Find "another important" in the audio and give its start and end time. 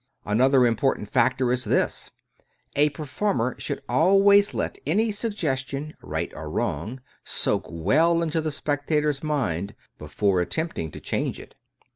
0.25-1.11